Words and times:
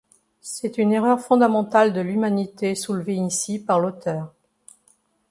C'est 0.41 0.79
une 0.79 0.93
erreur 0.93 1.19
fondamentale 1.19 1.93
de 1.93 2.01
l'humanité 2.01 2.73
soulevée 2.73 3.17
ici 3.17 3.59
par 3.59 3.79
l'auteur. 3.79 4.33